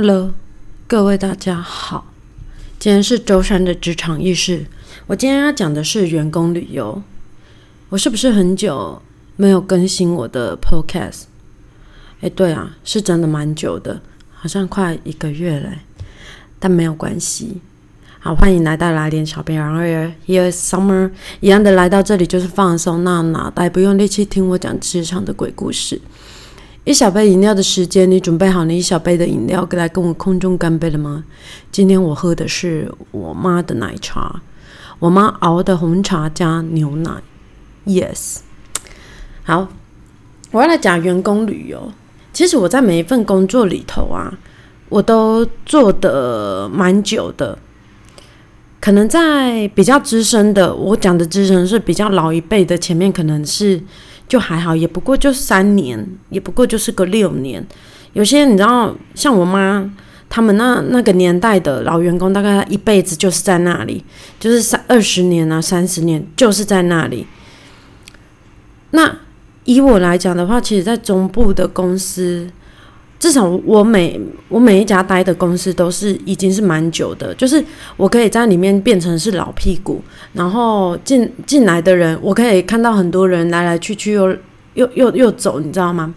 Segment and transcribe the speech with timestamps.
[0.00, 0.32] Hello，
[0.86, 2.12] 各位大家好，
[2.78, 4.64] 今天是周三的职场意识。
[5.08, 7.02] 我今天要讲的是员工旅游。
[7.88, 9.02] 我是不是很久
[9.34, 11.22] 没有更新我的 Podcast？
[12.20, 14.00] 哎，对啊，是真的蛮久的，
[14.32, 15.72] 好像快一个月了。
[16.60, 17.60] 但没有关系。
[18.20, 19.80] 好，欢迎来到来点小编，然后
[20.28, 26.00] Here Summer 一样的来到这里就是放松，那脑袋不用力气听我讲职场的鬼故事。
[26.88, 31.22] 一小杯饮料的时间，你准备好你一小杯的饮料来跟我空中干杯了吗？
[31.70, 34.40] 今天我喝的是我妈的奶茶，
[34.98, 37.10] 我妈熬的红茶加牛奶。
[37.84, 38.38] Yes，
[39.42, 39.68] 好，
[40.50, 41.92] 我要来讲员工旅游。
[42.32, 44.38] 其实我在每一份工作里头啊，
[44.88, 47.58] 我都做的蛮久的。
[48.80, 53.82] 可能在比较资深的，我讲的资深是比较老一辈的，前面可能是。
[54.28, 57.66] 就还好，也不过就三年，也不过就是个六年。
[58.12, 59.90] 有些你知道，像我妈
[60.28, 64.04] 他们那那个年代的老员工，大概一辈子就是在那里，
[64.38, 67.26] 就是三二十年啊，三十年就是在那里。
[68.90, 69.18] 那
[69.64, 72.50] 以我来讲的话，其实，在中部的公司。
[73.18, 77.64] 至少我每我每一家待的公司都是已经是蛮久的，就是
[77.96, 80.00] 我可以在里面变成是老屁股，
[80.34, 84.28] 然后进进来的人，我可以看到很多人来来去去又
[84.74, 86.14] 又又又走，你知道吗？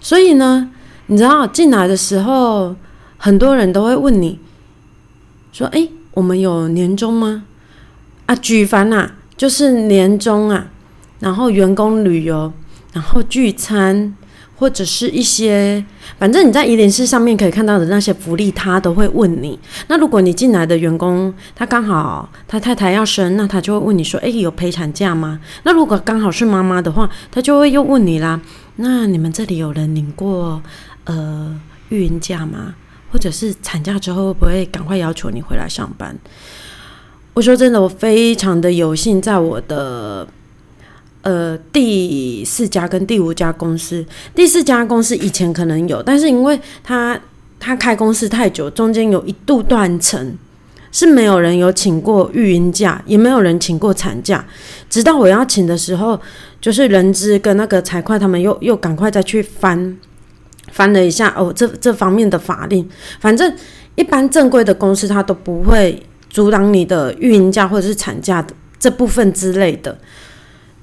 [0.00, 0.70] 所以呢，
[1.08, 2.74] 你知道进来的时候，
[3.18, 4.38] 很多人都会问你，
[5.52, 7.44] 说：“哎，我们有年终吗？”
[8.24, 10.68] 啊，举凡啊，就是年终啊，
[11.20, 12.50] 然后员工旅游，
[12.94, 14.14] 然后聚餐。
[14.62, 15.84] 或者是一些，
[16.20, 19.58] 反正你在宜联市上面可以看到的那些福利，他都会问你。
[19.88, 28.40] 那如果你进来的员工，他刚好他太太要生，那他就会问你说：“诶，有陪产假吗？”那如果刚好是妈妈的话，他就会又问你啦
[28.78, 30.62] ：“那你们这里有人领过
[31.06, 32.76] 呃育婴假吗？
[33.10, 36.16] 或者是产假之后会不会赶快要求你回来上班？”
[37.34, 40.28] 我说真的，我非常的有幸，在我的。
[41.22, 47.18] 呃，第四家跟第五家公司，第四家公司以前可能有，但是因为他
[47.60, 50.36] 他开公司太久，中间有一度断层，
[50.90, 54.44] 是没有人有请过育婴假，也没有人请过产假，
[54.90, 56.20] 直到我要请的时候，
[56.60, 59.96] 就是人资跟那个财会他们又又赶快再去翻
[60.72, 62.88] 翻了一下哦，这这方面的法令，
[63.20, 63.54] 反正
[63.94, 69.96] 一般正规的公司他都不会阻挡你的育婴假或者是产假的这部分之类的。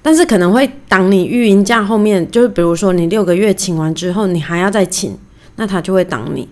[0.01, 5.17] 但是可能会挡你育婴假后面，就是比如说你六个月请完之后，你还要再请，
[5.57, 6.47] 那他就会挡你。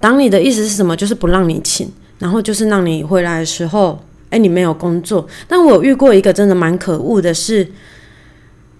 [0.00, 0.96] 挡你的意思是什么？
[0.96, 5.26] 就是不让你请，然后就是让你回来的时候，哎，你没有工作。
[5.46, 7.66] 但我遇过一个真的蛮可恶的是，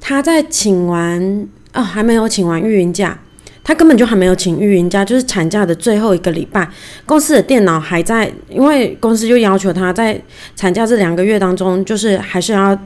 [0.01, 3.19] 他在请完啊，还没有请完育婴假，
[3.63, 6.69] 他根本就还没有请育婴假，就是产假的最后一个礼拜，
[7.07, 10.21] 公司的电脑还在，因为公司就要求他在
[10.57, 12.77] 产假这两个月当中，就是还是要。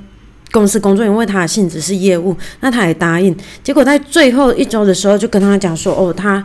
[0.51, 3.37] 公司工作，因为他的性质是业务，那他也答应。
[3.63, 6.43] 结果在最后一周的时候，就跟他讲说：“哦，他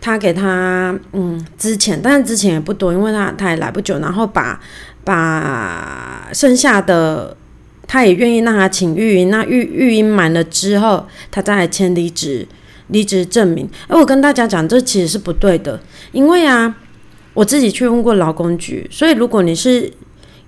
[0.00, 4.60] 他给他嗯之前，但是之前也不多，因为他他也来不久，然后把
[5.04, 7.36] 把剩下的
[7.86, 12.46] 他也愿意让他请育婴，那育育婴满了之后，他再来签离职
[12.88, 13.68] 离职证明。
[13.86, 16.74] 而我跟大家讲，这其实是不对的，因为啊，
[17.34, 19.92] 我自己去问过劳工局，所以如果你是。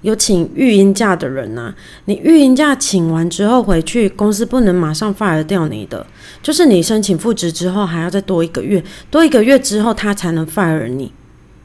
[0.04, 6.06] 有请育婴假的人呐，你育婴假请完之后回去，公司不能马上 fire 掉你的，
[6.42, 11.10] 就是你申请复职之后还要再多一个月，多一个月之后他才能 fire 你，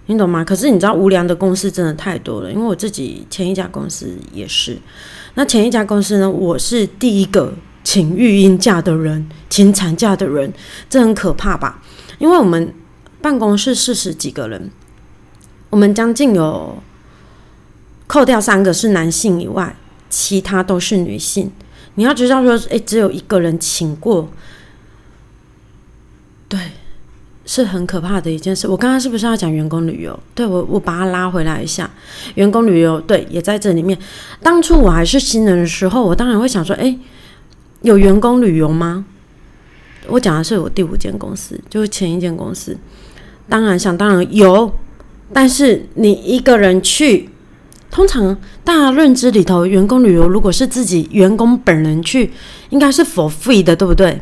[0.05, 0.41] 你懂吗？
[0.41, 4.77] 可是你知道无良的公司真的太多了，因为我自己前一家公司也是，
[5.33, 7.53] 那前一家公司呢，我是第一个
[7.83, 10.53] 请育婴假的人，请产假的人，
[10.89, 11.83] 这很可怕吧？
[12.17, 12.73] 因为我们
[13.21, 14.71] 办公室四十几个人，
[15.69, 16.81] 我们将近有。
[18.09, 19.75] 扣掉三个是男性以外，
[20.09, 21.51] 其他都是女性。
[21.93, 24.27] 你要知道说，诶，只有一个人请过，
[26.47, 26.59] 对，
[27.45, 28.67] 是很可怕的一件事。
[28.67, 30.19] 我刚刚是不是要讲员工旅游？
[30.33, 31.87] 对我，我把它拉回来一下。
[32.33, 33.95] 员工旅游，对，也在这里面。
[34.41, 36.97] 当初我还是新人的时候，我当然会想说，诶，
[37.83, 39.05] 有员工旅游吗？
[40.07, 42.75] 我讲的是我第五间公司，就是前一间公司。
[43.47, 44.73] 当然想当然有，
[45.31, 47.29] 但是你一个人去。
[47.91, 52.31] 通常大家认知里头，员工旅游如果是自己员工本人去，
[52.69, 54.21] 应该是 for free 的，对不对？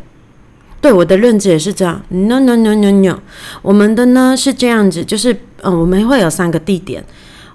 [0.80, 2.02] 对，我的认知也是这样。
[2.10, 3.20] No no no no no，
[3.62, 5.34] 我们的呢是这样子，就是
[5.64, 7.04] 嗯，我们会有三个地点。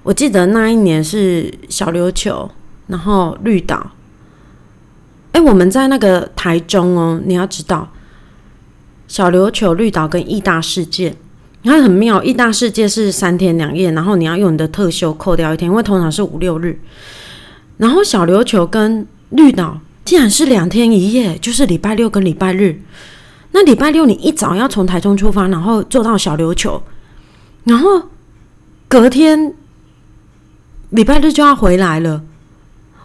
[0.02, 2.50] 我记得那一年是小琉球，
[2.88, 3.92] 然后绿岛。
[5.30, 7.90] 哎，我们在那个台中哦，你要知道，
[9.08, 11.14] 小琉球、绿岛跟义大世界。
[11.62, 16.78] 你看很妙，一大世界是三天两夜，然后你要用你的特休扣掉一天，因为通常是五六日。
[17.78, 22.80] 然后小琉球跟绿岛竟然是两天一夜，就是礼拜六跟礼拜日。
[23.52, 26.82] 那礼拜六你一早要从台中出发，然后坐到小琉球，
[27.64, 28.08] 然后
[28.88, 29.54] 隔天
[30.90, 32.22] 礼拜日就要回来了。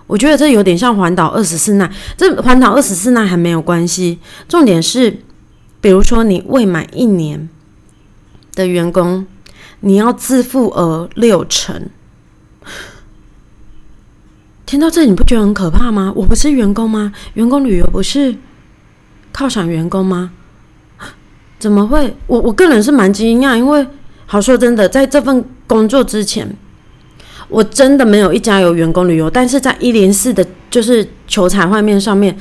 [0.07, 4.19] 我觉得这有点像环岛二十四奈，这环岛二十四奈还没有关系。
[4.48, 5.19] 重点是，
[5.81, 7.50] 比如说你未满一年
[8.57, 9.25] 的员工，
[9.81, 11.89] 你要自付额六成。
[14.65, 16.12] 听到这，你不觉得很可怕吗？
[16.15, 17.13] 我不是员工吗？
[17.36, 18.36] 员工旅游不是
[19.33, 20.31] 犒赏员工吗？
[21.59, 22.13] 怎么会？
[22.25, 23.88] 我我个人是蛮惊讶，因为
[24.25, 26.53] 好说真的，在这份工作之前。
[27.50, 32.38] 我真的没有一家有员工旅游，但是在一零四的，就是球彩画面上面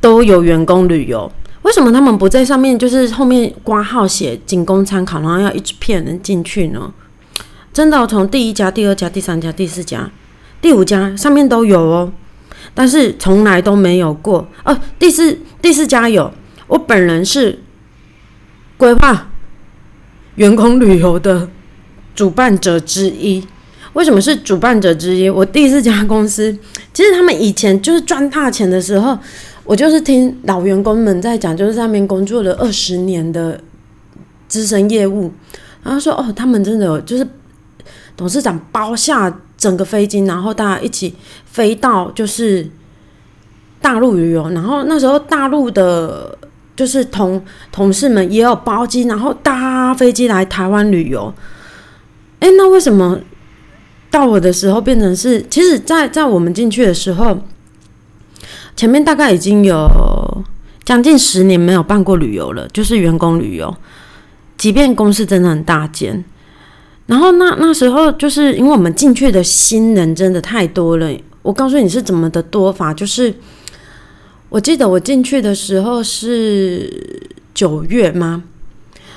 [0.00, 1.32] 都有员工旅游。
[1.62, 2.78] 为什么他们不在上面？
[2.78, 6.92] 就是后面挂号写仅供参考，然后要一直骗人进去呢？
[7.72, 10.10] 真的，从第一家、第二家、第三家、第四家、
[10.60, 12.12] 第五家上面都有哦，
[12.74, 14.76] 但是从来都没有过哦。
[14.98, 16.32] 第四第四家有，
[16.66, 17.60] 我本人是
[18.76, 19.30] 规划
[20.36, 21.48] 员工旅游的
[22.14, 23.46] 主办者之一。
[23.94, 25.28] 为什么是主办者之一？
[25.28, 26.56] 我第四家公司，
[26.92, 29.18] 其实他们以前就是赚大钱的时候，
[29.68, 33.60] 我就是听老员工们在讲，就是在那边工作了二十年的
[34.48, 35.30] 资深业务，
[35.82, 37.28] 然后说哦，他们真的就是
[38.16, 42.66] 董事长包下整个飞机，然后大家一起飞到就是
[43.78, 46.38] 大陆旅游，然后那时候大陆的，
[46.74, 51.34] 就是同同事们也有包机，然后搭飞机来台湾旅游。
[52.40, 53.20] 哎，那为什么？
[54.10, 57.38] 到我的时候变成是，其实，在在我们进去的时候，
[58.78, 59.90] 前面大概已经有
[60.84, 63.76] 将近十年没有办过旅游了，就是员工旅游。
[64.56, 66.24] 即便公司真的很大间，
[67.06, 71.12] 然后那那时候就是因为我们进去的新人真的太多了。
[71.42, 73.34] 我告诉你是怎么的多法，就是
[74.48, 77.20] 我记得我进去的时候是
[77.52, 78.44] 九月吗？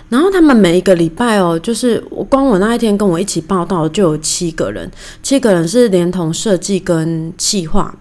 [0.09, 4.89] 然后他们每一个礼拜哦，就是我光我那一天跟我一起报道就有七个人，
[5.21, 7.95] 七个人是连同设计跟企划，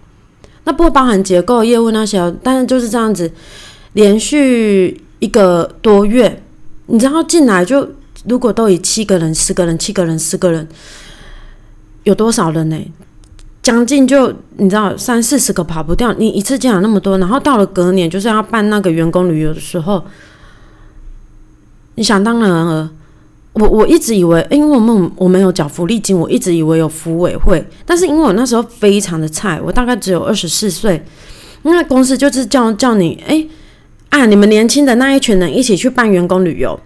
[0.71, 3.29] 那不包含结构业务那些，但是就是这样子，
[3.91, 6.41] 连续一个多月，
[6.85, 7.85] 你知道进来就
[8.25, 10.65] 如果都以七个人、十个人、七个人、十个人，
[12.03, 12.91] 有多少人呢？
[13.61, 20.01] 将近就你知道三四十个跑不掉，你一次进来那么多，然后到了隔年就是要办那个员工旅游的时候。
[21.95, 22.89] 你想当然了，
[23.53, 27.61] 我我一直以为，因为我们我没有缴福利金，我一直以为有福委会。
[27.85, 31.03] 但是因为我那时候非常的菜，我大概只有二十四岁，
[31.63, 33.45] 那公司就是叫叫你，哎
[34.07, 36.79] 啊，你们年轻的那一群人一起去办员工旅游，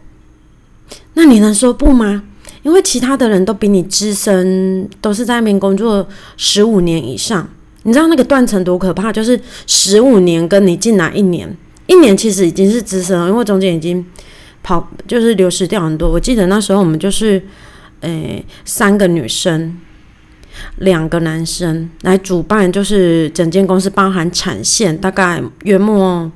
[1.13, 2.23] 那你能说不吗？
[2.63, 7.47] 因为其他的人都比你资深，都是在那边工作十五年以上，
[7.83, 9.13] 你知道那个断层多可怕？
[9.13, 11.55] 就是十五年跟你进来一年，
[11.85, 14.03] 一年其实已经是资深了，因为中间已经。
[14.65, 16.09] 跑就是流失掉很多。
[16.09, 17.39] 我记得那时候我们就是，
[18.01, 19.77] 诶，三个女生，
[20.79, 26.31] 两个男生来主办，就是整间公司包含产线，大概约莫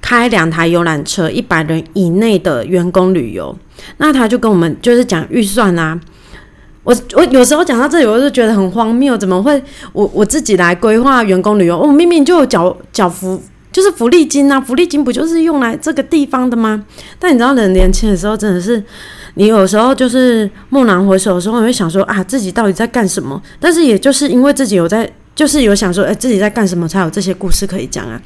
[0.00, 3.54] 开两台游览车，一百人以内的员工旅游。
[3.98, 6.00] 那他就跟我们就是讲预算啊。
[6.84, 11.78] 我我有时候讲到这里，我就觉得很荒谬，怎么会我我自己来规划员工旅游？
[11.78, 13.42] 我明明就有缴缴服。
[13.74, 16.84] 就是福利金啊，福利金不就是用来这个地方的吗？
[17.18, 18.80] 但你知道，人年轻的时候真的是，
[19.34, 23.42] 你有时候就是蓦然回首的时候，你会想说啊，自己到底在干什么？
[23.58, 28.22] 但是也就是因为自己有在，就是有想说，哎，自己在干什么，才有这些故事可以讲啊。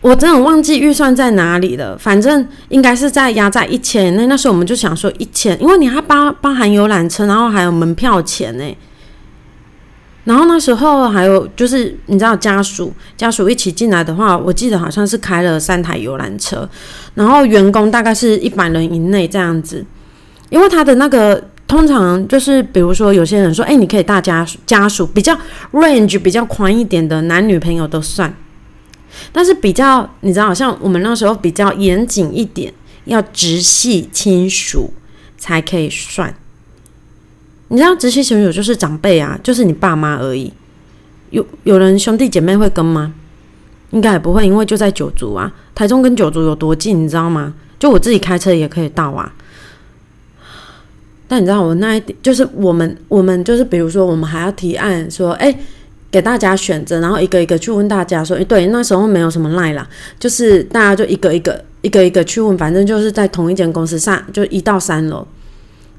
[0.00, 4.16] 我真的忘记预算在哪里了，反正应该是在压在一千。
[4.16, 8.76] 那那时候我们就想说一千，因为你还包包含游览车，然后还有门票钱呢。
[10.24, 16.66] 然后那时候还有就是，你知道家属家属一起进来的话，我记得好像是开了三台游览车，
[17.14, 19.84] 然后员工大概是一百人以内这样子，
[20.48, 25.36] 因为他的那个通常就是，比如说有些人说，哎，你可以大家家属比较
[25.72, 28.34] range 比较宽一点的男女朋友都算，
[29.30, 32.72] 但是比较你知道，好像我们那时候比较严谨一点，
[33.04, 34.94] 要直系亲属
[35.36, 36.34] 才可以算。
[37.74, 40.52] 你知道直系亲属就是长辈啊，就是你爸妈而已。
[41.30, 43.12] 有有人兄弟姐妹会跟吗？
[43.90, 45.52] 应该也不会，因为就在九族啊。
[45.74, 47.52] 台中跟九族有多近，你知道吗？
[47.80, 49.34] 就我自己开车也可以到啊。
[51.26, 55.52] 但你知道我那一点，就是我们我们就是比如说，我们还要提案说，哎，
[56.12, 59.84] 给大家选择，然后一个一个去问大家说，诶，对，那时候没有什么赖啦，
[60.20, 65.26] 就是大家就一个一个一个一个去问，反正就是在同一间公司上，就一到三楼，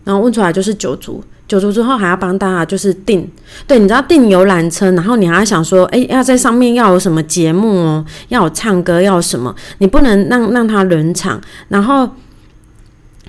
[0.05, 3.29] 然后问出来就是九族，九族之后还要帮大家就是订，
[3.67, 12.09] 对，你知道订游览车，然后你还想说，诶，要在上面要有什么节目哦，要有唱歌，要什么，你不能让让他冷场，然后。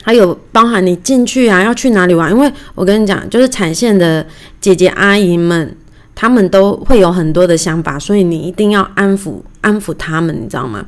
[0.04, 2.30] 还有包含你进去啊，要去哪里玩？
[2.30, 4.24] 因为我跟你讲，就是产线的
[4.60, 5.76] 姐姐阿姨们，
[6.14, 10.86] 他们都会有很多的想法，所以你一定要安抚安抚他们，你知道吗？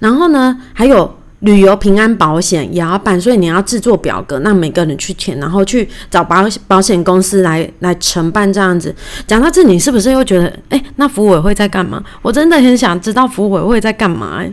[0.00, 1.16] 然后呢，还有
[1.46, 8.94] 旅游平安保险也要办，所以你要制作表格，让每个人去填，然后去找保保险公司来来承办这样子。
[9.28, 12.02] 讲到这，你是不是又觉得，哎，那服委会在干嘛？
[12.20, 14.44] 我真的很想知道服委会在干嘛。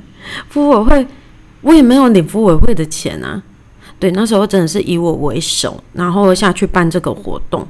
[0.50, 1.07] 服委会，
[1.62, 3.41] 我也没有领服委会的钱啊。
[3.97, 7.67] 对，那时候真的是以我为首，然后下去办这个活动。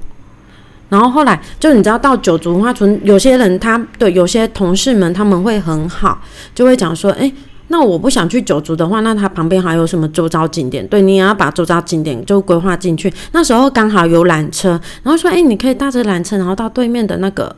[0.89, 6.21] 然后后来，就你知道，到九族文化村，有些人他对有些同事们他们会很好，
[6.53, 7.31] 就会讲说：“哎，
[7.73, 10.87] 那我不想去九族的话，那他旁边还有什么周遭景点？
[10.87, 13.11] 对你也要把周遭景点就规划进去。
[13.31, 17.55] 那时候刚好有缆车，然后说：哎，你可以搭着缆车，然后到对面的那个。”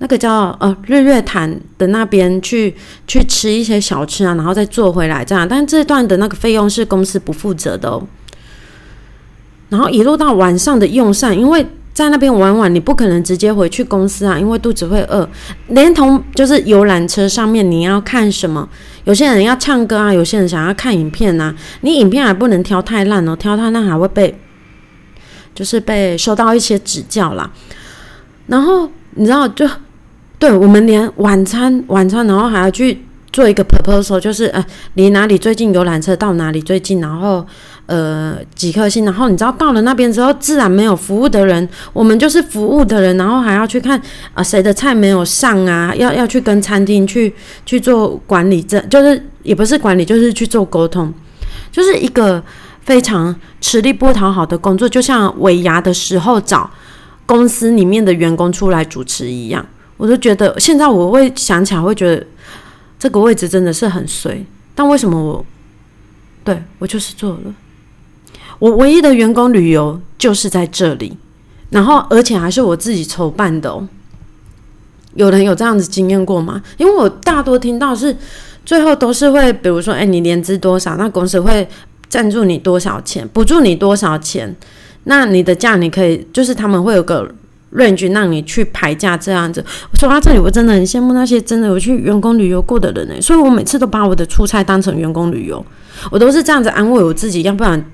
[0.00, 2.72] 那个叫呃日月潭的那边去
[3.08, 8.00] 去吃一些小吃啊，然后再坐回来这样，但这段的那个费用是公司不负责的哦。
[9.70, 11.66] 然后一路到晚上的用膳，因为
[11.98, 15.28] 在那边玩玩，你不可能直接回去公司啊，因为肚子会饿。
[15.66, 18.68] 连同就是游览车上面你要看什么，
[19.02, 24.38] 有些人要唱歌啊，有些人想要看影片啊，你影片还不能挑太烂哦，挑太烂还会被
[25.52, 27.50] 就是被受到一些指教啦。
[28.46, 29.68] 然后你知道就。
[30.40, 34.64] 对，我们连晚餐晚餐，然后还要去做一个 proposal，就是呃，
[34.94, 37.44] 离哪里最近游览车到哪里最近，然后
[37.88, 44.00] 呃几颗星，然后你知道到了那边之后，自然没有服务的人，我们就是服务的人，然后还要去看
[44.34, 51.12] 啊谁的菜没有上啊，要要去跟餐厅去去做管理，这就是也不是管理，就是去做沟通，
[51.72, 52.42] 就是一个
[52.82, 56.70] 非常吃力不讨好的工作，就像尾牙的时候找
[57.24, 59.64] 公司里面的员工出来主持一样。
[59.96, 62.24] 我就觉得，现在我会想起来，会觉得
[63.00, 64.46] 这个位置真的是很衰。
[64.74, 65.44] 但为什么我
[66.44, 67.54] 对我就是做了？
[68.58, 71.16] 我唯一的员工旅游就是在这里，
[71.70, 73.86] 然后而且还是我自己筹办的哦。
[75.14, 76.62] 有人有这样子经验过吗？
[76.76, 78.16] 因为我大多听到是
[78.64, 81.66] 最后都是会，比如说，哎，你年资多少，那公司会
[82.08, 84.54] 赞助你多少钱，补助你多少钱，
[85.04, 87.28] 那你的假你可以，就是他们会有个。
[87.70, 89.62] range 让你去排价这样子，
[89.92, 93.20] 说到这里，我真的很羡慕那些真的有去员工旅游过的人呢。
[93.20, 95.62] 所以我每次都把我的出差当成员工旅游，
[96.10, 97.84] 我都是这样子安慰我自己，要不然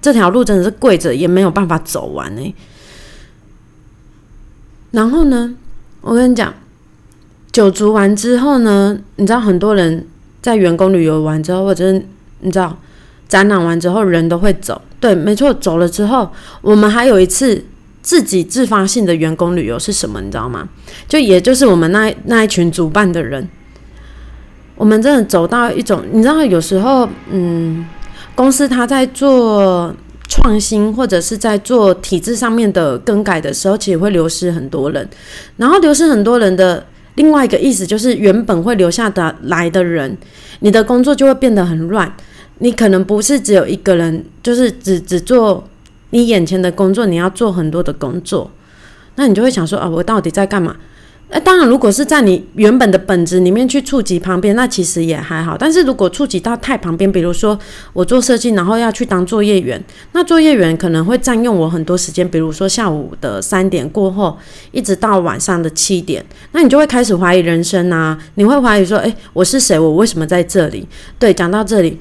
[0.00, 2.54] 这条路真的是跪着也没有办法走完呢。
[4.90, 5.54] 然后呢，
[6.00, 6.52] 我跟你讲，
[7.52, 10.06] 九足完之后呢，你知道很多人
[10.40, 12.06] 在员工旅游完之后，或者是
[12.40, 12.76] 你知道
[13.28, 14.80] 展览完之后，人都会走。
[15.00, 16.30] 对，没错，走了之后，
[16.62, 17.64] 我们还有一次。
[18.00, 20.18] 自己自发性的员工旅游是什么？
[20.22, 20.66] 你知道吗？
[21.06, 23.46] 就也就是我们那那一群主办的人，
[24.76, 27.84] 我们真的走到一种，你知道，有时候，嗯，
[28.38, 29.92] 公司他在做
[30.28, 35.08] 创新或者是在做体制上面的更改的时候，其实会流失很多人。
[35.56, 40.16] 然后流失很多人的另外一个意思就是，原本会留下的来的人，
[40.60, 42.14] 你的工作就会变得很乱。
[42.58, 45.64] 你可能不是只有一个人，就是只只做。
[46.10, 48.48] 你眼前的工作，你要做很多的工作，
[49.16, 50.76] 那你就会想说啊，我到底在干嘛？
[51.30, 55.56] 哎，当然，如果是在你原本的本子里面去触及旁边，那其实也还好。
[55.58, 57.58] 但是如果触及到太旁边，比如说
[57.92, 59.78] 我做设计，然后要去当作业员，
[60.12, 62.26] 那作业员可能会占用我很多时间。
[62.26, 64.38] 比如说下午的三点过后，
[64.72, 68.18] 一直到晚上的七点，那你就会开始怀疑人生啊！
[68.36, 69.78] 你会怀疑说，诶，我是谁？
[69.78, 70.88] 我为什么在这里？
[71.18, 71.98] 对，讲到这里，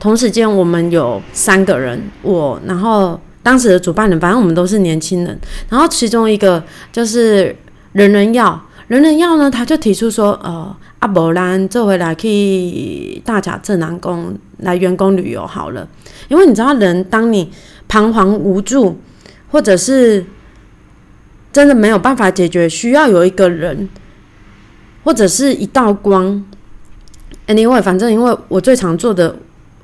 [0.00, 3.20] 同时间我们有三个人，我，然后。
[3.44, 5.38] 当时的主办人，反正我们都是年轻人。
[5.68, 7.54] 然后其中一个就是
[7.94, 15.88] 人人要，人人要呢，他就提出说，呃，阿伯兰这回来去大甲镇南宫来员工旅游好了。
[16.28, 17.50] 因为你知道，人当你
[17.88, 18.98] 彷徨无助，
[19.50, 20.26] 或者是
[21.52, 23.88] 真的没有办法解决，需要有一个人，
[25.04, 26.44] 或者是一道光。
[27.46, 29.36] Anyway，反正因为我最常做的，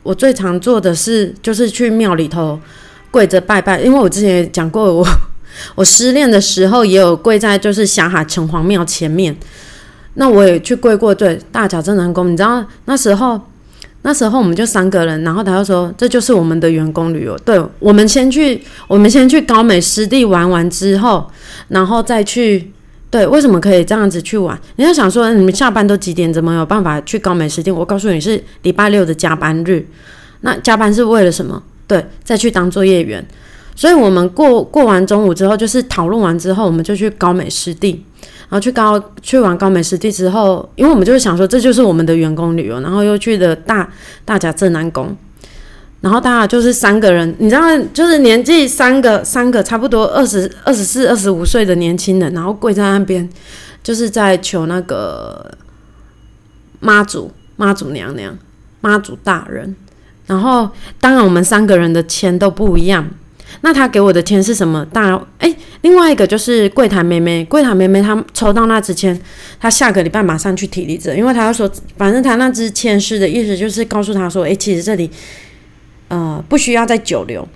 [0.02, 2.58] 我最常做的是就是去庙里头。
[3.12, 5.04] 跪着拜拜，因为我之前也讲过，我
[5.74, 9.36] 我失恋的时候也有跪在就是霞海城隍庙前面，
[10.14, 13.40] 那我也去跪过，对大甲镇南宫，你知道那时候
[14.02, 21.30] 那时候我们就三个人，然后他就说这就是我们的员工旅游，对我们先去我们先去高美湿地玩完之后，
[21.68, 22.70] 然后再去
[23.10, 24.58] 对，为什么可以这样子去玩？
[24.76, 26.32] 你要想说，你们下班都几点？
[26.32, 27.70] 怎么有办法去高美湿地？
[27.70, 29.84] 我告诉你是礼拜六的加班日。
[30.42, 31.62] 那加班是为了什么？
[31.86, 33.26] 对，再去当作业员。
[33.74, 43.90] 所以我们过过完中午之后，就是讨论完之后，我们就去高美湿地，然后去高去完高美湿地之后，因为我们就是想说，这就是我们的员工旅游，然后又去的大
[44.24, 45.16] 大甲镇南宫。
[46.02, 53.28] 然后大家就是三个人，你知道，就是年纪三个三个差不多二十二十四、二十五岁的年轻人，然后跪在那边，
[53.82, 55.50] 就是在求那个
[56.80, 58.34] 妈祖、妈祖娘娘、
[58.80, 59.76] 妈祖大人。
[60.26, 63.06] 然后当然我们三个人的签都不一样。
[63.62, 64.84] 那他给我的签是什么？
[64.92, 69.18] 大哎，另外一个就是柜台妹妹，柜台妹妹她抽到那支签，
[69.58, 75.10] 她下个礼拜马上去体力者，因为她要说，反正她那支签是的意思就是告诉她说，哎，其实这里。
[76.12, 77.46] 呃，不需要再久留。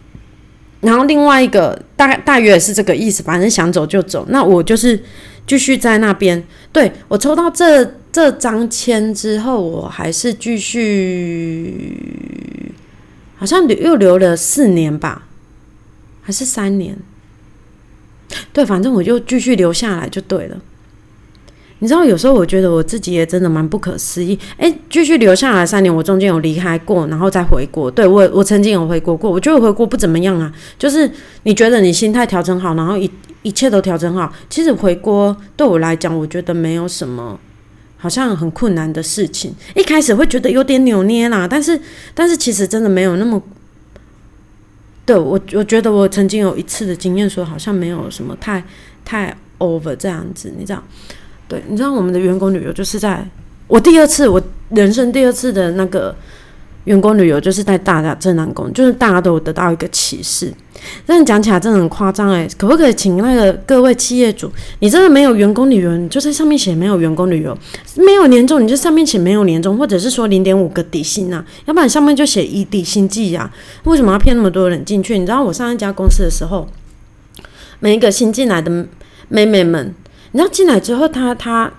[0.80, 4.24] 然后另外一个大大约也是这个意思，反正想走就走。
[4.28, 5.02] 那我就是
[5.44, 6.40] 继续在那边。
[6.70, 11.90] 对我抽到这这张签之后，我还是继续，
[13.34, 15.26] 好像留又留了四年吧，
[16.25, 16.99] 还是三年？
[18.52, 20.57] 对，反正我就继续留下来就对了。
[21.81, 24.38] 你知道，有时候我觉得我自己也真的蛮不可思议。
[24.57, 27.90] 诶，继续留下来三年，我中间有离开过，然后再回国。
[27.90, 30.50] 对我，我曾经有回国过，我觉得回国不怎么样啊。
[30.78, 31.11] 就是
[31.43, 33.11] 你觉得你心态调整好，然后一
[33.43, 37.38] 一切都调整好，其实回国对我来讲，我觉得没有什么
[37.99, 39.54] 好像很困难的事情。
[39.76, 41.78] 一开始会觉得有点扭捏啦，但是
[42.14, 43.43] 但是其实真的没有那么。
[45.06, 48.62] 对我，我觉得我曾经有一次的经验，说好像没有什么太
[49.04, 50.82] 太 over 这样子，你知道。
[51.46, 53.23] 对，你知道我们的员工旅游就是在
[53.66, 56.14] 我第二次，我人生第二次的那个
[56.85, 60.53] 员工旅游，就是在大家正南宫，就是大家都有得到一个启示。
[61.07, 67.57] 但讲起来真的很夸张诶，可不可以请那个各位企业主，你真的没有员工旅游，你就在上面写没有员工旅游，
[67.97, 73.51] 没有年终，你就上面写没有年终，或者是说零点五个底薪啊，要不然上面就写一底薪计呀？
[73.85, 75.18] 为什么要骗那么多人进去？
[75.18, 76.68] 你知道我上一家公司的时候，
[77.81, 78.87] 每一个新进来的
[79.29, 79.94] 妹妹们。
[80.33, 81.73] 你知道进来之后，他他，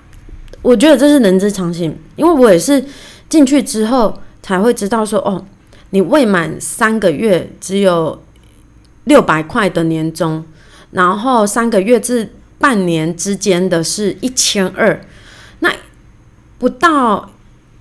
[0.61, 2.83] 我觉得这是人之常情，因为我也是
[3.27, 5.43] 进去之后才会知道说，哦，
[5.89, 8.23] 你未满三个月只有
[9.05, 10.45] 六百块的年终，
[10.91, 15.03] 然后三个月至半年之间的是一千二，
[15.61, 15.73] 那
[16.59, 17.31] 不到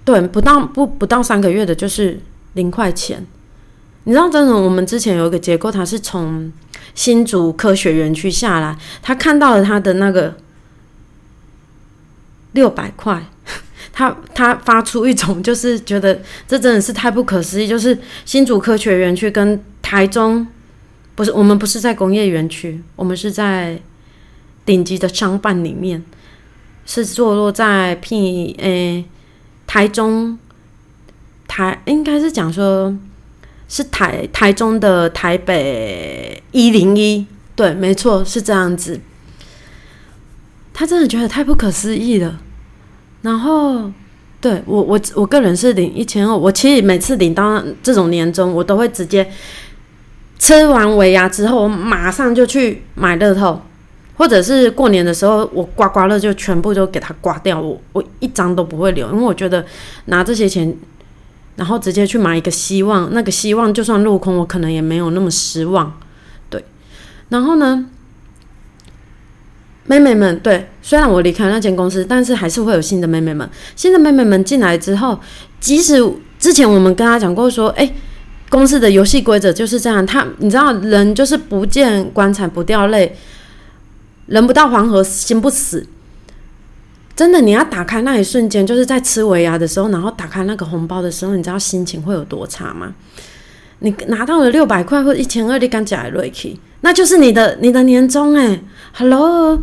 [0.07, 2.19] 对不到不不到三个月的就是
[2.55, 3.27] 零块钱。
[4.05, 6.51] 你知道，真的，我们之前有一个结构，他是从
[6.95, 10.37] 新竹科学园区下来，他看到了他的那个。
[12.55, 13.21] 六百块，
[13.97, 20.45] 他他发出一种就是觉得这真的是太不可思议，就是新竹科学园区跟台中
[21.15, 23.81] 不是我们不是在工业园区，我们是在
[24.67, 26.03] 顶级的商办里面，
[26.85, 29.05] 是坐落在 P 诶
[29.65, 30.37] 台中
[31.47, 32.97] 台应该是讲说
[33.69, 39.01] 是台台中的台北一零一，对，没错是这样子。
[40.73, 42.41] 他真的觉得太不可思议了，
[43.25, 43.91] 然后
[44.39, 49.27] 对我我我个人是领一千二，我其实每次领到这种年终，我都会直接
[50.39, 53.63] 吃完尾牙之后，我马上就去买乐透，
[54.19, 59.65] 或者是过年的时候，我刮刮乐就全部都给它刮掉，我我一张都不会留，因为我觉得
[60.05, 60.77] 拿这些钱，
[61.57, 65.99] 然后直接去买一个希望，那个希望就算落空，我可能也没有那么失望，
[66.51, 66.63] 对，
[67.31, 67.87] 然后呢？
[69.87, 73.49] 妹妹们，对，虽然我离开那间公司，但是还是会有新的妹妹们。
[73.77, 75.21] 新的妹妹们进来之后，
[75.61, 76.03] 即使
[76.39, 77.93] 之前我们跟他讲过说，哎，
[78.49, 80.05] 公司的游戏规则就是这样。
[80.07, 83.15] 他，你知道，人就是不见棺材不掉泪，
[84.27, 85.87] 人不到黄河心不死。
[87.15, 92.95] 真的，你要打开那一瞬间，就是在吃尾牙的时候，然后打开那个红包的时候，你知道心情会有多差吗？
[93.81, 96.59] 你拿到了六百块或一千二，你敢假瑞奇？
[96.85, 98.61] 那就是你的你的年终哎
[98.93, 99.59] ，Hello。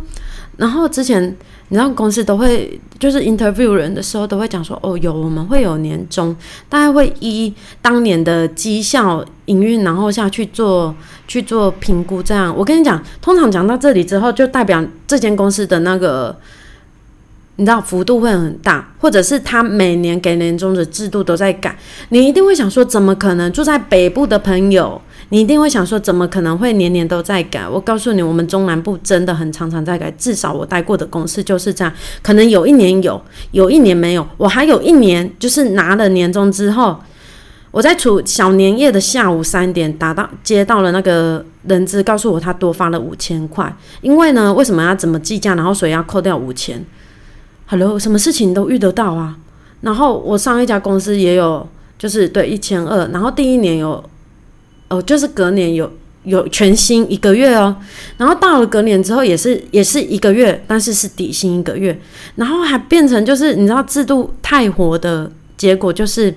[0.56, 1.22] 然后之前
[1.68, 6.34] 你知道公司都会就是 interview 人的时候都会讲说哦有我们会有年终，
[6.68, 10.92] 大概会依当年的绩效营运，然后下去做
[11.28, 12.20] 去做评估。
[12.20, 16.36] 这样我跟你讲，通常讲到这里之后，就代表这间公司的那个。
[17.56, 25.00] 你知道幅度会很大，或者是他每年给年终的制度都在改，你一定会想说，怎么可能住在北部的朋友，
[25.32, 27.66] 你一定会想说，怎么可能会年年都在改？
[27.66, 31.90] 我告诉你，我们中南部真的很常常在改，至少我待过的公司就是这样，
[32.20, 33.18] 可能有一年有，
[33.52, 36.98] 有一年没有，我还有一年就是拿了年终之后，
[37.70, 43.74] 我在处小年夜的下午三点打到接到了那个人资，告诉我他多发了五千块。
[44.02, 45.54] 因为呢，为什么要怎么计价？
[45.54, 46.84] 然后所以要扣掉五千。
[47.64, 49.38] Hello，什么事情都遇得到啊。
[49.80, 51.66] 然后我上一家公司也有，
[51.98, 53.08] 就是对一千二。
[53.08, 54.04] 然后第一年有，
[54.92, 55.90] 哦，就是隔年有
[56.24, 57.76] 有全薪一个月哦。
[58.18, 61.98] 然后到了隔年之后也是也是一个月，但是是底薪一个月。
[62.36, 66.34] 然后还变成就是你知道制度太活的结果就是。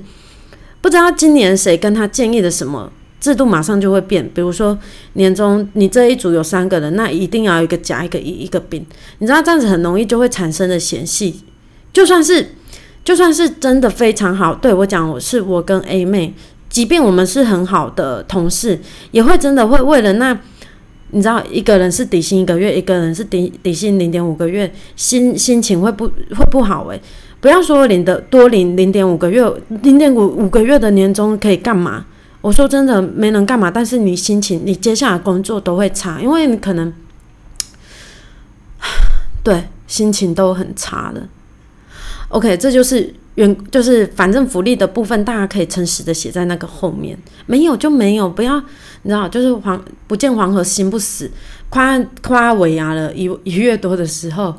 [0.81, 4.23] 不知道今年谁跟他建议的什么制度，马上就会变。
[4.35, 4.77] 比如说
[5.13, 8.85] 年终，你这一组有三个人，那一定要一个甲一个乙一个丙。
[9.17, 11.41] 你知道这样子很容易就会产生的嫌隙。
[11.91, 12.51] 就算是
[13.03, 16.35] 就算是真的非常好，对我讲我是我跟 A 妹，
[16.75, 18.77] 即便我们是很好的同事，
[19.11, 20.37] 也会真的会为了那，
[21.11, 27.01] 你知道一个人是底薪一个月，一个人是底底薪零点五个月，心心情会不会不好诶。
[27.39, 29.41] 不要说领的多领零点五个月，
[29.83, 32.05] 零点五五个月的年终可以干嘛？
[32.41, 36.93] 我说真的没能干嘛，但是你心情，你接下来工作都会差，因为你可能
[39.41, 41.25] 对心情都很差的。
[42.27, 48.59] OK，这就是原就是反正福利的部分，大家可以诚实的写在那个后面，没有就没有，不要
[49.03, 51.31] 你知道，就是黄不见黄河心不死，
[51.69, 54.53] 夸夸尾牙了一一月多的时候。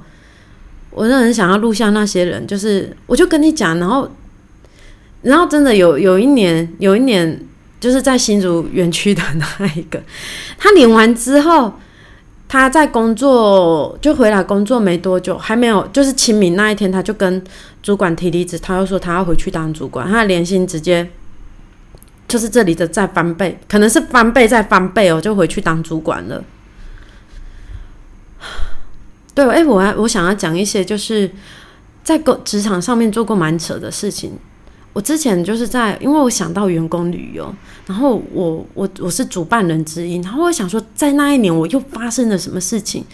[0.92, 4.10] 我就很想要录下那些人，就是我就跟你讲，然后，
[5.20, 7.38] 然后真的有有一年，有一年
[7.78, 10.02] 就是在新竹园区的那一个，
[10.56, 11.74] 他领完之后，
[12.48, 17.44] 他在工作就回来工作没多久，还没有就是清明那一天，他就跟
[17.87, 21.09] 主管提离职，他又说他要回去当主管，他的年薪直接
[22.27, 26.42] 就是这里的再翻倍，可能是翻倍再翻倍哦，就回去当主管了。
[29.37, 31.31] 对，哎，我还我想要讲一些，就是
[32.03, 34.33] 在工职场上面做过蛮扯的事情。
[34.92, 37.55] 我之前就是在，因为我想到员工旅游，
[37.87, 43.05] 然后我我我是主办人之一，然后我想说，在那一年我又发生了什么事情？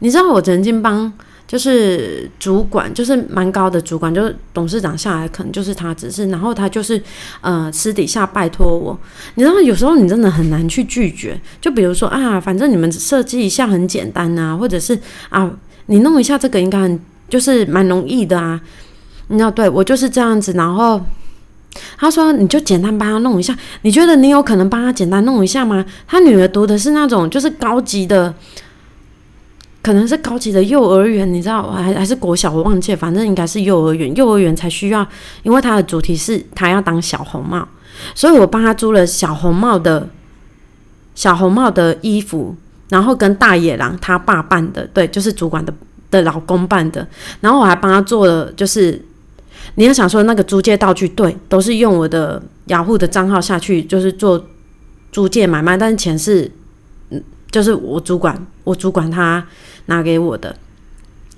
[0.00, 1.10] 你知道，我曾经帮
[1.50, 7.02] 就是主管，就是蛮高的主管，就是董事长下来，可能就是他只是，然后他就是
[7.40, 8.96] 呃私底下拜托我。
[9.34, 11.40] 你知道，有时候你真的很难去拒绝。
[11.60, 14.96] 就比如说啊，反正你们设计一下很简单啊，或者是
[15.30, 15.50] 啊。
[15.86, 18.60] 你弄一下这个应该很就是蛮容易的啊，
[19.26, 21.00] 你知道对我就是这样子，然后
[21.96, 25.84] 他说你就简单帮他弄一下，你觉得你有可能帮他简单弄一下吗？
[26.06, 28.32] 他女儿读的是那种就是高级的，
[29.82, 35.06] 可能是高级的幼儿园，你知道还还是国小我忘记，反正应该是幼儿园，幼儿园才需要，
[35.42, 37.66] 因为他的主题是他要当小红帽，
[38.14, 40.08] 所以我帮他租了小红帽的
[41.14, 42.56] 小红帽的衣服。
[42.90, 45.72] 然后跟大野狼他爸办的，对，就是主管的
[46.10, 47.06] 的老公办的。
[47.40, 49.00] 然后我还帮他做了，就是
[49.76, 54.44] 你要想说那个租借道具，对，都是用我的雅虎的账号下去，就是做
[55.12, 56.50] 租借买卖，但是钱是，
[57.10, 59.46] 嗯，就是我主管，我主管他
[59.90, 60.56] 拿给我的。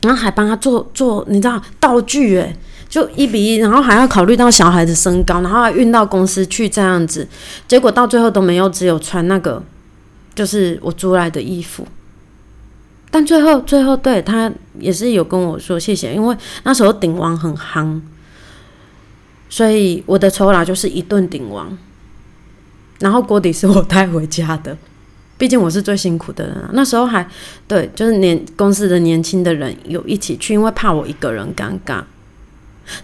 [0.02, 2.56] 然后还帮他做做，你知道道具，诶，
[2.88, 7.26] 就一比一，然后还要考虑到小孩的身高，然后运到公司去这样子，
[7.66, 9.62] 结果到最后都没有，只有穿那个。
[10.34, 11.86] 就是我租来的衣服，
[13.10, 18.00] 但最后最后对他也是有跟我说谢谢，因为那时候顶王很夯，
[19.50, 21.76] 所以我的酬劳就是一顿顶王，
[23.00, 24.74] 然后锅底是我带回家的，
[25.42, 26.70] 毕竟我是最辛苦的人啊。
[26.72, 27.28] 那时候还
[27.66, 32.00] 对，就是年公司的年轻的人有一起去，因为怕我一个人尴尬。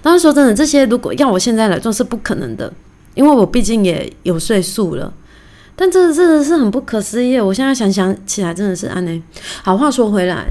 [0.05, 2.73] 那时说真的这些，如果要我现在来做是不可能的，
[3.17, 5.13] 因为我毕竟也有岁数了。
[5.75, 9.21] 但这真的是很不可思议，我现在想想起来真的是安内。
[9.65, 10.47] 好话说回来，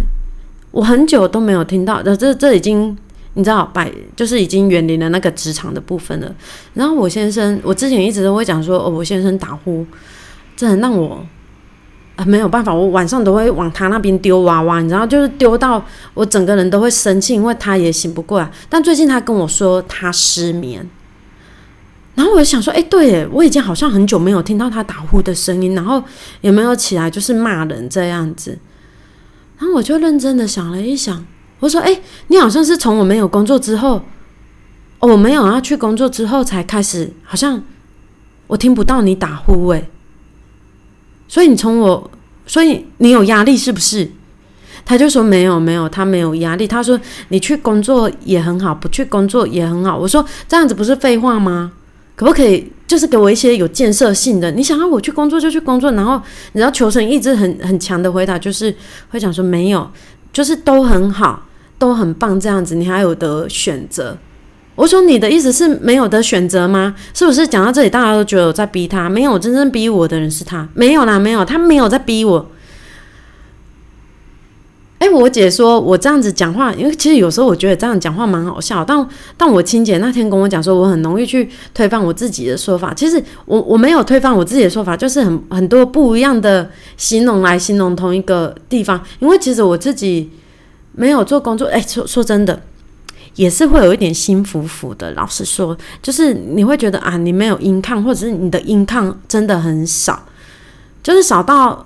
[0.71, 2.97] 我很久都没有听到，这这已经
[3.36, 6.36] 你知道，百就是已经远离了那个职场的部分了。
[6.73, 9.86] 然后我先生，我之前一直都会讲说，哦，我先生打呼，
[10.58, 11.26] 真的让我
[12.17, 15.82] 啊没有办法，我晚上都会往他那边丢娃娃，你知道，就是丢到
[16.13, 18.51] 我整个人都会生气，因为他也醒不过来。
[18.67, 20.86] 但最近他跟我说他失眠。
[22.15, 26.03] 然后我就想说，哎，对耶，我已经好像很久没有听到他打呼的声音，然后
[26.41, 28.58] 也没有起来就是骂人这样子？
[29.60, 31.23] 然后我就认真的想了一想，
[31.60, 34.01] 我说，哎，你好像是从我没有工作之后，
[34.99, 37.62] 我没有要去工作之后才开始，好像
[38.47, 39.88] 我听不到你打呼，哎，
[41.28, 42.12] 所以你从我，
[42.46, 44.10] 所以你有压力是不是？
[44.86, 46.66] 他就说没有没有，他没有压力。
[46.66, 49.98] 他说你去工作也很好，不去工作也很好。
[49.98, 51.74] 我说这样子不是废话吗？
[52.16, 54.50] 可不可以就是给我一些有建设性的？
[54.52, 56.22] 你想要我去工作就去工作，然后
[56.54, 58.74] 你要求生意志很很强的回答就是
[59.10, 59.92] 会讲说没有，
[60.32, 61.46] 就是都很好，
[61.78, 64.18] 都很棒这样子，你还有的选择。
[64.78, 66.96] 我说你的意思是没有的选择吗？
[67.12, 69.10] 是不是讲到这里，大家都觉得我在逼他？
[69.10, 70.70] 没有，真正逼我的人是他。
[70.76, 72.52] 没有啦，没有，他没有在逼我。
[75.00, 78.86] 哎，我姐说我这样子讲话，因为其实有时候我觉得这样讲话蛮好笑。
[78.86, 82.94] 但但我亲姐那天跟我讲说，我很容易去推翻我自己的说法。
[82.94, 89.04] 其实我我没有推翻我自己的说法，就是很很多不一样的形容来形容同一个地方。
[89.20, 90.32] 因为其实我自己
[90.94, 92.60] 没有做工作，哎，说说真的，
[93.38, 95.12] 也是会有一点心浮浮的。
[95.13, 100.23] 老实说，就是你会觉得啊，你没有音抗，或者是你的音抗真的很少，
[101.02, 101.86] 就是少到。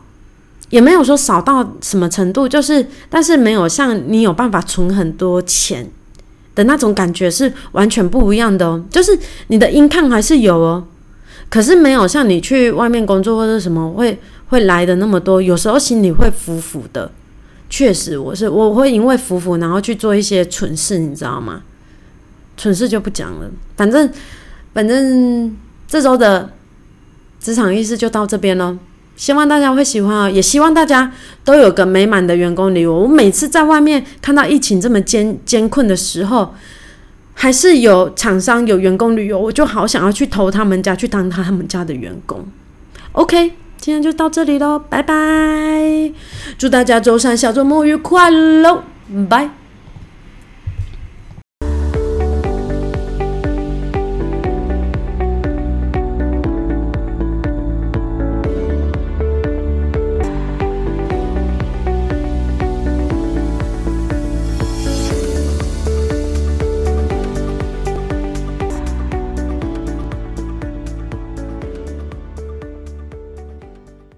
[0.72, 5.86] 也没有说少到什么程度，就是，但是没有像你有办法存很多钱
[6.56, 8.82] 的那种感觉是完全不一样的哦。
[8.90, 10.88] 就是你的音抗还是有哦，
[11.50, 15.42] 可是没有像你去外面工作或者什么会会来的那么多。
[15.42, 17.12] 有时候心里会浮浮的，
[17.72, 21.64] 确实我是我会因为浮浮然后去做一些蠢事，你知道吗？
[22.58, 24.12] 蠢事就不讲了，反正
[24.74, 25.56] 反正
[25.88, 26.52] 这周的
[27.40, 28.78] 职场意识就到这边喽。
[29.16, 31.12] 希望大家会喜欢啊，也希望大家
[31.46, 32.94] 都有个美满的员工旅游。
[32.94, 36.54] 我每次在外面看到疫情这么艰艰困的时候，
[37.34, 42.46] 还是有厂商有员工旅游，我就好想要去投他们家，去当他们家的员工。
[43.14, 46.13] OK，今天就到这里喽，拜拜！
[46.56, 48.84] 祝大家周三小周末愉快喽，
[49.28, 49.50] 拜。